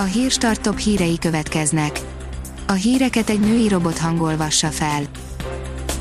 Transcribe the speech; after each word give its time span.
A 0.00 0.02
hírstart 0.02 0.60
top 0.60 0.78
hírei 0.78 1.18
következnek. 1.18 2.00
A 2.66 2.72
híreket 2.72 3.30
egy 3.30 3.40
női 3.40 3.68
robot 3.68 3.98
hangolvassa 3.98 4.68
fel. 4.68 5.02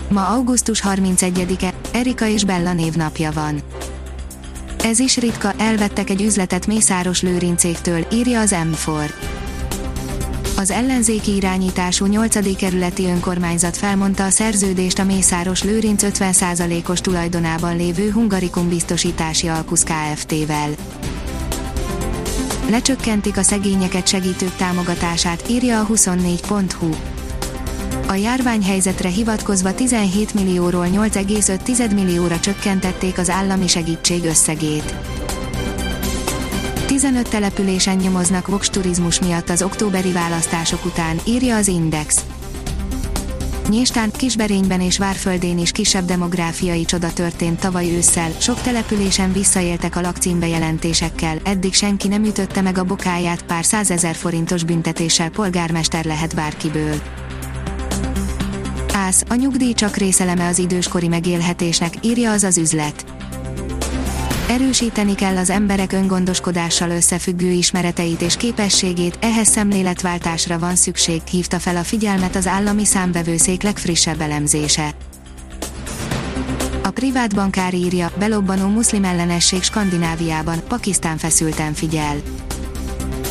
Ma 0.09 0.27
augusztus 0.27 0.83
31-e, 0.85 1.73
Erika 1.91 2.27
és 2.27 2.43
Bella 2.43 2.73
névnapja 2.73 3.31
van. 3.31 3.61
Ez 4.83 4.99
is 4.99 5.17
ritka, 5.17 5.53
elvettek 5.57 6.09
egy 6.09 6.21
üzletet 6.21 6.67
Mészáros 6.67 7.21
Lőrincéktől, 7.21 8.07
írja 8.11 8.39
az 8.39 8.55
M4. 8.71 9.09
Az 10.57 10.71
ellenzéki 10.71 11.35
irányítású 11.35 12.05
8. 12.05 12.55
kerületi 12.55 13.05
önkormányzat 13.05 13.77
felmondta 13.77 14.23
a 14.23 14.29
szerződést 14.29 14.99
a 14.99 15.03
Mészáros 15.03 15.63
Lőrinc 15.63 16.03
50%-os 16.05 17.01
tulajdonában 17.01 17.75
lévő 17.75 18.11
Hungarikum 18.11 18.69
biztosítási 18.69 19.47
alkusz 19.47 19.83
Kft-vel. 19.83 20.69
Lecsökkentik 22.69 23.37
a 23.37 23.41
szegényeket 23.41 24.07
segítők 24.07 24.55
támogatását, 24.55 25.49
írja 25.49 25.79
a 25.79 25.85
24.hu. 25.85 26.89
A 28.07 28.13
járványhelyzetre 28.13 29.09
hivatkozva 29.09 29.73
17 29.73 30.33
millióról 30.33 30.85
8,5 30.85 31.93
millióra 31.93 32.39
csökkentették 32.39 33.17
az 33.17 33.29
állami 33.29 33.67
segítség 33.67 34.23
összegét. 34.23 34.95
15 36.87 37.29
településen 37.29 37.95
nyomoznak 37.95 38.47
Vox 38.47 38.69
turizmus 38.69 39.19
miatt 39.19 39.49
az 39.49 39.61
októberi 39.61 40.11
választások 40.11 40.85
után, 40.85 41.19
írja 41.25 41.55
az 41.55 41.67
Index. 41.67 42.25
Nyéstán, 43.69 44.11
Kisberényben 44.11 44.81
és 44.81 44.97
Várföldén 44.97 45.57
is 45.57 45.71
kisebb 45.71 46.05
demográfiai 46.05 46.85
csoda 46.85 47.13
történt 47.13 47.59
tavaly 47.59 47.95
ősszel, 47.95 48.31
sok 48.39 48.61
településen 48.61 49.33
visszaéltek 49.33 49.95
a 49.95 50.01
lakcímbejelentésekkel, 50.01 51.37
eddig 51.43 51.73
senki 51.73 52.07
nem 52.07 52.23
ütötte 52.23 52.61
meg 52.61 52.77
a 52.77 52.83
bokáját, 52.83 53.43
pár 53.43 53.65
százezer 53.65 54.15
forintos 54.15 54.63
büntetéssel 54.63 55.29
polgármester 55.29 56.05
lehet 56.05 56.35
bárkiből. 56.35 56.95
Ász, 58.93 59.23
a 59.29 59.35
nyugdíj 59.35 59.73
csak 59.73 59.95
részeleme 59.95 60.47
az 60.47 60.59
időskori 60.59 61.07
megélhetésnek, 61.07 61.93
írja 62.01 62.31
az 62.31 62.43
az 62.43 62.57
üzlet. 62.57 63.16
Erősíteni 64.49 65.15
kell 65.15 65.37
az 65.37 65.49
emberek 65.49 65.91
öngondoskodással 65.91 66.89
összefüggő 66.89 67.51
ismereteit 67.51 68.21
és 68.21 68.35
képességét, 68.35 69.17
ehhez 69.21 69.47
szemléletváltásra 69.47 70.59
van 70.59 70.75
szükség, 70.75 71.21
hívta 71.31 71.59
fel 71.59 71.75
a 71.75 71.83
figyelmet 71.83 72.35
az 72.35 72.47
állami 72.47 72.85
számvevőszék 72.85 73.61
legfrissebb 73.61 74.21
elemzése. 74.21 74.95
A 76.83 76.89
privát 76.89 77.35
bankár 77.35 77.73
írja, 77.73 78.11
belobbanó 78.19 78.67
muszlim 78.67 79.03
ellenesség 79.03 79.63
Skandináviában, 79.63 80.59
Pakisztán 80.67 81.17
feszülten 81.17 81.73
figyel. 81.73 82.15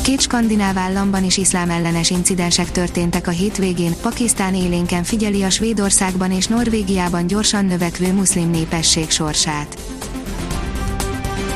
Két 0.03 0.21
skandináv 0.21 0.79
államban 0.79 1.25
is 1.25 1.37
iszlám 1.37 1.71
ellenes 1.71 2.11
incidensek 2.11 2.71
történtek 2.71 3.27
a 3.27 3.31
hétvégén, 3.31 3.95
Pakisztán 4.03 4.55
élénken 4.55 5.03
figyeli 5.05 5.43
a 5.43 5.51
Svédországban 5.51 6.33
és 6.33 6.47
Norvégiában 6.47 7.27
gyorsan 7.27 7.65
növekvő 7.65 8.13
muszlim 8.13 8.51
népesség 8.51 9.11
sorsát. 9.11 9.96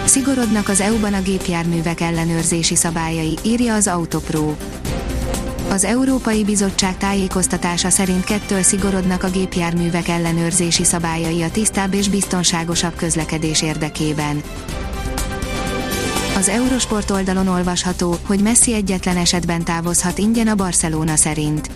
Szigorodnak 0.04 0.68
az 0.68 0.80
EU-ban 0.80 1.14
a 1.14 1.22
gépjárművek 1.22 2.00
ellenőrzési 2.00 2.76
szabályai, 2.76 3.38
írja 3.42 3.74
az 3.74 3.86
Autopro. 3.86 4.54
Az 5.70 5.84
Európai 5.84 6.44
Bizottság 6.44 6.96
tájékoztatása 6.96 7.90
szerint 7.90 8.24
kettől 8.24 8.62
szigorodnak 8.62 9.22
a 9.22 9.30
gépjárművek 9.30 10.08
ellenőrzési 10.08 10.84
szabályai 10.84 11.42
a 11.42 11.50
tisztább 11.50 11.94
és 11.94 12.08
biztonságosabb 12.08 12.94
közlekedés 12.94 13.62
érdekében. 13.62 14.42
Az 16.36 16.48
Eurosport 16.48 17.10
oldalon 17.10 17.48
olvasható, 17.48 18.16
hogy 18.26 18.40
Messi 18.40 18.74
egyetlen 18.74 19.16
esetben 19.16 19.64
távozhat 19.64 20.18
ingyen 20.18 20.48
a 20.48 20.54
Barcelona 20.54 21.16
szerint. 21.16 21.70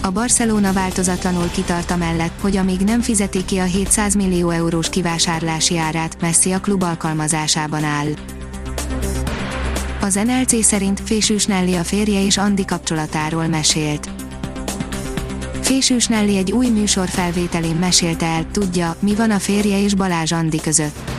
A 0.00 0.10
Barcelona 0.10 0.72
változatlanul 0.72 1.50
kitart 1.50 1.98
mellett, 1.98 2.40
hogy 2.40 2.56
amíg 2.56 2.80
nem 2.80 3.00
fizeti 3.00 3.44
ki 3.44 3.58
a 3.58 3.64
700 3.64 4.14
millió 4.14 4.50
eurós 4.50 4.88
kivásárlási 4.88 5.78
árát, 5.78 6.20
Messi 6.20 6.52
a 6.52 6.60
klub 6.60 6.82
alkalmazásában 6.82 7.84
áll. 7.84 8.08
Az 10.00 10.14
NLC 10.14 10.64
szerint 10.64 11.00
Fésűs 11.04 11.46
Nelly 11.46 11.76
a 11.76 11.84
férje 11.84 12.24
és 12.24 12.36
Andi 12.36 12.64
kapcsolatáról 12.64 13.46
mesélt. 13.46 14.10
Fésűs 15.60 16.06
Nelly 16.06 16.36
egy 16.36 16.52
új 16.52 16.68
műsor 16.68 17.08
felvételén 17.08 17.76
mesélte 17.76 18.26
el, 18.26 18.46
tudja, 18.52 18.96
mi 19.00 19.14
van 19.14 19.30
a 19.30 19.38
férje 19.38 19.82
és 19.82 19.94
Balázs 19.94 20.32
Andi 20.32 20.60
között 20.60 21.18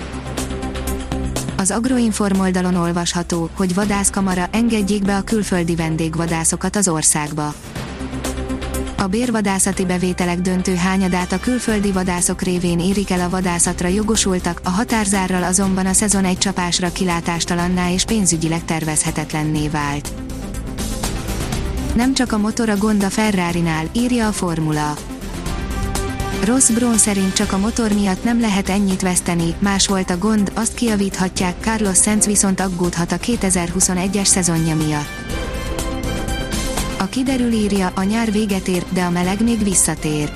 az 1.60 1.72
Agroinform 1.72 2.40
oldalon 2.40 2.76
olvasható, 2.76 3.50
hogy 3.54 3.74
vadászkamara 3.74 4.48
engedjék 4.52 5.04
be 5.04 5.16
a 5.16 5.22
külföldi 5.22 5.76
vendégvadászokat 5.76 6.76
az 6.76 6.88
országba. 6.88 7.54
A 9.00 9.08
bérvadászati 9.08 9.86
bevételek 9.86 10.42
döntő 10.42 10.76
hányadát 10.76 11.32
a 11.32 11.40
külföldi 11.40 11.92
vadászok 11.92 12.42
révén 12.42 12.80
érik 12.80 13.10
el 13.10 13.20
a 13.20 13.30
vadászatra 13.30 13.88
jogosultak, 13.88 14.62
a 14.64 14.70
határzárral 14.70 15.44
azonban 15.44 15.86
a 15.86 15.94
szezon 15.94 16.26
egy 16.26 16.38
csapásra 16.38 16.92
kilátástalanná 16.92 17.92
és 17.92 18.04
pénzügyileg 18.04 18.66
tervezhetetlenné 18.66 19.68
vált. 19.68 20.10
Nem 21.96 22.14
csak 22.14 22.32
a 22.32 22.38
motor 22.38 22.70
a 22.70 22.78
gond 22.78 23.04
a 23.04 23.10
Ferrari-nál, 23.10 23.86
írja 23.94 24.28
a 24.28 24.32
formula. 24.32 24.94
Ross 26.44 26.70
Brown 26.70 26.98
szerint 26.98 27.34
csak 27.34 27.54
a 27.54 27.58
motor 27.58 27.92
miatt 27.92 28.24
nem 28.24 28.40
lehet 28.40 28.70
ennyit 28.70 29.02
veszteni, 29.02 29.56
más 29.60 29.88
volt 29.88 30.10
a 30.10 30.18
gond, 30.18 30.52
azt 30.56 30.74
kiavíthatják, 30.74 31.56
Carlos 31.62 31.98
Sainz 31.98 32.26
viszont 32.26 32.60
aggódhat 32.60 33.12
a 33.12 33.18
2021-es 33.18 34.26
szezonja 34.26 34.76
miatt. 34.76 35.49
A 37.00 37.06
kiderül 37.06 37.52
írja, 37.52 37.92
a 37.96 38.04
nyár 38.04 38.32
véget 38.32 38.68
ér, 38.68 38.84
de 38.90 39.04
a 39.04 39.10
meleg 39.10 39.44
még 39.44 39.64
visszatér. 39.64 40.32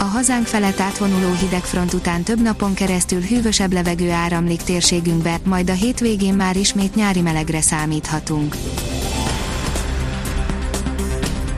A 0.00 0.04
hazánk 0.04 0.46
felett 0.46 0.80
átvonuló 0.80 1.32
hidegfront 1.40 1.92
után 1.92 2.22
több 2.22 2.40
napon 2.40 2.74
keresztül 2.74 3.20
hűvösebb 3.20 3.72
levegő 3.72 4.10
áramlik 4.10 4.62
térségünkbe, 4.62 5.38
majd 5.44 5.70
a 5.70 5.72
hétvégén 5.72 6.34
már 6.34 6.56
ismét 6.56 6.94
nyári 6.94 7.20
melegre 7.20 7.60
számíthatunk. 7.60 8.56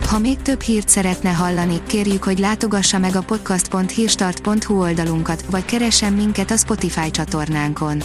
Ha 0.09 0.19
még 0.19 0.43
több 0.43 0.61
hírt 0.61 0.89
szeretne 0.89 1.31
hallani, 1.31 1.81
kérjük, 1.87 2.25
hogy 2.25 2.39
látogassa 2.39 2.99
meg 2.99 3.17
a 3.17 3.23
podcast.hírstart.hu 3.23 4.81
oldalunkat, 4.81 5.45
vagy 5.51 5.65
keressen 5.65 6.13
minket 6.13 6.51
a 6.51 6.57
Spotify 6.57 7.11
csatornánkon. 7.11 8.03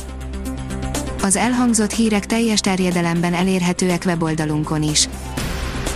Az 1.22 1.36
elhangzott 1.36 1.92
hírek 1.92 2.26
teljes 2.26 2.60
terjedelemben 2.60 3.34
elérhetőek 3.34 4.04
weboldalunkon 4.06 4.84
is. 4.84 5.10